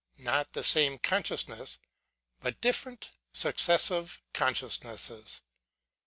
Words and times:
not 0.17 0.53
the 0.53 0.63
same 0.63 0.97
consciousness, 0.97 1.77
but 2.39 2.59
different 2.59 3.11
successive 3.33 4.19
conscious 4.33 4.81
nesses. 4.83 5.41